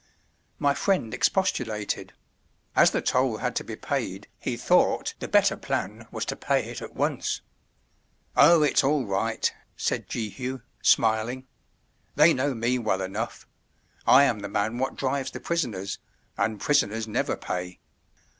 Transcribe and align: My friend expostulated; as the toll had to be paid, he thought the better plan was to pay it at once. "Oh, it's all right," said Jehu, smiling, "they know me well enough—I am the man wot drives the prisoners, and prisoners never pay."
My 0.57 0.73
friend 0.73 1.13
expostulated; 1.13 2.13
as 2.75 2.89
the 2.89 3.03
toll 3.03 3.37
had 3.37 3.55
to 3.57 3.63
be 3.63 3.75
paid, 3.75 4.27
he 4.39 4.57
thought 4.57 5.13
the 5.19 5.27
better 5.27 5.55
plan 5.55 6.07
was 6.09 6.25
to 6.25 6.35
pay 6.35 6.71
it 6.71 6.81
at 6.81 6.95
once. 6.95 7.41
"Oh, 8.35 8.63
it's 8.63 8.83
all 8.83 9.05
right," 9.05 9.53
said 9.77 10.09
Jehu, 10.09 10.61
smiling, 10.81 11.45
"they 12.15 12.33
know 12.33 12.55
me 12.55 12.79
well 12.79 13.03
enough—I 13.03 14.23
am 14.23 14.39
the 14.39 14.49
man 14.49 14.79
wot 14.79 14.95
drives 14.95 15.29
the 15.29 15.39
prisoners, 15.39 15.99
and 16.35 16.59
prisoners 16.59 17.07
never 17.07 17.37
pay." 17.37 17.79